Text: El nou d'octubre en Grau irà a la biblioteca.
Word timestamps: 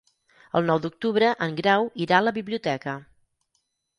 El 0.59 0.63
nou 0.69 0.79
d'octubre 0.85 1.27
en 1.47 1.53
Grau 1.59 1.85
irà 2.05 2.17
a 2.19 2.23
la 2.27 2.35
biblioteca. 2.39 2.95